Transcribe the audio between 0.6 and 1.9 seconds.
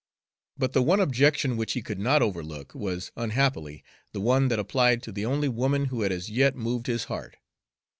the one objection which he